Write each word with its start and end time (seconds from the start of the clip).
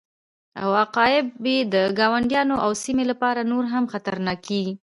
او 0.61 0.69
عواقب 0.81 1.25
یې 1.51 1.57
د 1.73 1.75
ګاونډیانو 1.99 2.55
او 2.65 2.71
سیمې 2.83 3.05
لپاره 3.11 3.41
نور 3.51 3.63
هم 3.73 3.83
خطرناکه 3.93 4.43
کیږي 4.47 4.73